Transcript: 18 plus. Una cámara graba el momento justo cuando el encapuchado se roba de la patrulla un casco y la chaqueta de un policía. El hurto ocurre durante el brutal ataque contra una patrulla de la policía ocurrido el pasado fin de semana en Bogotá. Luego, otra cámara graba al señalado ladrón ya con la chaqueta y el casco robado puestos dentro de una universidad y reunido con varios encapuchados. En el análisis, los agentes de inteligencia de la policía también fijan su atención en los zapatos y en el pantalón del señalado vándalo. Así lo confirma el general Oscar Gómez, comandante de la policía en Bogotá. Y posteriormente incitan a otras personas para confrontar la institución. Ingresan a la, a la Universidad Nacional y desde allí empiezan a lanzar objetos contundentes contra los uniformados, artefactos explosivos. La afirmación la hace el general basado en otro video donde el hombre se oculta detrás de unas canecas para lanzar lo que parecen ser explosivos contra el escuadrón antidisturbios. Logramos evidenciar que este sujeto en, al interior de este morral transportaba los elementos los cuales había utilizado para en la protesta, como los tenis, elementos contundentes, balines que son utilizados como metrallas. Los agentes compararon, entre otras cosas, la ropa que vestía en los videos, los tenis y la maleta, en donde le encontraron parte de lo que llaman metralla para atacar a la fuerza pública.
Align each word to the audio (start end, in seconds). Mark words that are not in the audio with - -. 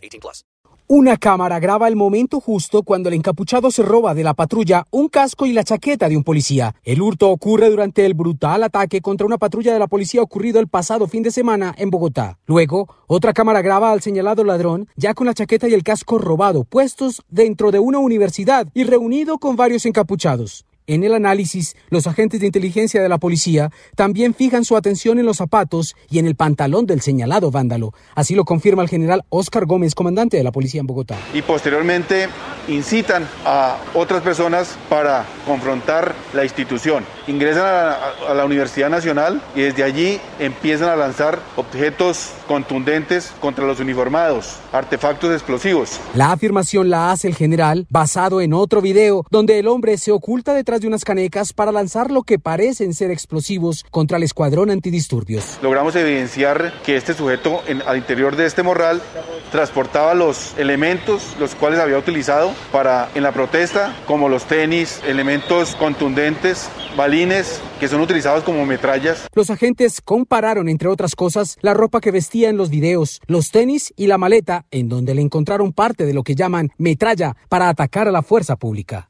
18 0.00 0.20
plus. 0.20 0.44
Una 0.92 1.16
cámara 1.16 1.60
graba 1.60 1.86
el 1.86 1.94
momento 1.94 2.40
justo 2.40 2.82
cuando 2.82 3.08
el 3.08 3.14
encapuchado 3.14 3.70
se 3.70 3.84
roba 3.84 4.12
de 4.12 4.24
la 4.24 4.34
patrulla 4.34 4.88
un 4.90 5.06
casco 5.06 5.46
y 5.46 5.52
la 5.52 5.62
chaqueta 5.62 6.08
de 6.08 6.16
un 6.16 6.24
policía. 6.24 6.74
El 6.82 7.00
hurto 7.00 7.30
ocurre 7.30 7.70
durante 7.70 8.04
el 8.04 8.14
brutal 8.14 8.64
ataque 8.64 9.00
contra 9.00 9.24
una 9.24 9.38
patrulla 9.38 9.72
de 9.72 9.78
la 9.78 9.86
policía 9.86 10.20
ocurrido 10.20 10.58
el 10.58 10.66
pasado 10.66 11.06
fin 11.06 11.22
de 11.22 11.30
semana 11.30 11.72
en 11.78 11.90
Bogotá. 11.90 12.40
Luego, 12.44 12.88
otra 13.06 13.32
cámara 13.32 13.62
graba 13.62 13.92
al 13.92 14.00
señalado 14.00 14.42
ladrón 14.42 14.88
ya 14.96 15.14
con 15.14 15.28
la 15.28 15.34
chaqueta 15.34 15.68
y 15.68 15.74
el 15.74 15.84
casco 15.84 16.18
robado 16.18 16.64
puestos 16.64 17.22
dentro 17.28 17.70
de 17.70 17.78
una 17.78 18.00
universidad 18.00 18.66
y 18.74 18.82
reunido 18.82 19.38
con 19.38 19.54
varios 19.54 19.86
encapuchados. 19.86 20.66
En 20.90 21.04
el 21.04 21.14
análisis, 21.14 21.76
los 21.88 22.08
agentes 22.08 22.40
de 22.40 22.46
inteligencia 22.46 23.00
de 23.00 23.08
la 23.08 23.18
policía 23.18 23.70
también 23.94 24.34
fijan 24.34 24.64
su 24.64 24.76
atención 24.76 25.20
en 25.20 25.24
los 25.24 25.36
zapatos 25.36 25.94
y 26.10 26.18
en 26.18 26.26
el 26.26 26.34
pantalón 26.34 26.84
del 26.86 27.00
señalado 27.00 27.52
vándalo. 27.52 27.94
Así 28.16 28.34
lo 28.34 28.44
confirma 28.44 28.82
el 28.82 28.88
general 28.88 29.24
Oscar 29.28 29.66
Gómez, 29.66 29.94
comandante 29.94 30.36
de 30.36 30.42
la 30.42 30.50
policía 30.50 30.80
en 30.80 30.88
Bogotá. 30.88 31.16
Y 31.32 31.42
posteriormente 31.42 32.26
incitan 32.66 33.28
a 33.44 33.76
otras 33.94 34.20
personas 34.22 34.76
para 34.88 35.26
confrontar 35.46 36.12
la 36.34 36.42
institución. 36.42 37.04
Ingresan 37.28 37.66
a 37.66 37.72
la, 37.72 37.98
a 38.30 38.34
la 38.34 38.44
Universidad 38.44 38.90
Nacional 38.90 39.40
y 39.54 39.60
desde 39.60 39.84
allí 39.84 40.18
empiezan 40.40 40.88
a 40.88 40.96
lanzar 40.96 41.38
objetos 41.54 42.30
contundentes 42.48 43.32
contra 43.40 43.64
los 43.64 43.78
uniformados, 43.78 44.56
artefactos 44.72 45.32
explosivos. 45.32 46.00
La 46.16 46.32
afirmación 46.32 46.90
la 46.90 47.12
hace 47.12 47.28
el 47.28 47.36
general 47.36 47.86
basado 47.90 48.40
en 48.40 48.52
otro 48.52 48.80
video 48.80 49.24
donde 49.30 49.60
el 49.60 49.68
hombre 49.68 49.96
se 49.96 50.10
oculta 50.10 50.52
detrás 50.52 50.79
de 50.80 50.88
unas 50.88 51.04
canecas 51.04 51.52
para 51.52 51.72
lanzar 51.72 52.10
lo 52.10 52.22
que 52.22 52.38
parecen 52.38 52.94
ser 52.94 53.10
explosivos 53.10 53.84
contra 53.90 54.16
el 54.16 54.22
escuadrón 54.22 54.70
antidisturbios. 54.70 55.58
Logramos 55.62 55.94
evidenciar 55.96 56.72
que 56.84 56.96
este 56.96 57.14
sujeto 57.14 57.62
en, 57.66 57.82
al 57.82 57.96
interior 57.96 58.36
de 58.36 58.46
este 58.46 58.62
morral 58.62 59.02
transportaba 59.50 60.14
los 60.14 60.56
elementos 60.58 61.36
los 61.38 61.54
cuales 61.54 61.80
había 61.80 61.98
utilizado 61.98 62.52
para 62.72 63.10
en 63.14 63.22
la 63.22 63.32
protesta, 63.32 63.96
como 64.06 64.28
los 64.28 64.44
tenis, 64.44 65.00
elementos 65.06 65.74
contundentes, 65.76 66.68
balines 66.96 67.60
que 67.78 67.88
son 67.88 68.00
utilizados 68.00 68.44
como 68.44 68.64
metrallas. 68.66 69.26
Los 69.34 69.50
agentes 69.50 70.00
compararon, 70.00 70.68
entre 70.68 70.88
otras 70.88 71.14
cosas, 71.14 71.58
la 71.62 71.74
ropa 71.74 72.00
que 72.00 72.10
vestía 72.10 72.48
en 72.48 72.56
los 72.56 72.70
videos, 72.70 73.20
los 73.26 73.50
tenis 73.50 73.92
y 73.96 74.06
la 74.06 74.18
maleta, 74.18 74.66
en 74.70 74.88
donde 74.88 75.14
le 75.14 75.22
encontraron 75.22 75.72
parte 75.72 76.04
de 76.04 76.14
lo 76.14 76.22
que 76.22 76.34
llaman 76.34 76.70
metralla 76.78 77.36
para 77.48 77.68
atacar 77.68 78.08
a 78.08 78.12
la 78.12 78.22
fuerza 78.22 78.56
pública. 78.56 79.09